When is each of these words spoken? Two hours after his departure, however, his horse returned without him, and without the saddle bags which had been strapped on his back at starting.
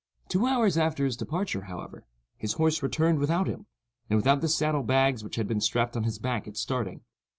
Two 0.29 0.47
hours 0.47 0.79
after 0.79 1.05
his 1.05 1.15
departure, 1.15 1.65
however, 1.65 2.07
his 2.35 2.53
horse 2.53 2.81
returned 2.81 3.19
without 3.19 3.45
him, 3.45 3.67
and 4.09 4.17
without 4.17 4.41
the 4.41 4.47
saddle 4.49 4.81
bags 4.81 5.23
which 5.23 5.35
had 5.35 5.47
been 5.47 5.61
strapped 5.61 5.95
on 5.95 6.05
his 6.05 6.17
back 6.17 6.47
at 6.47 6.57
starting. 6.57 7.01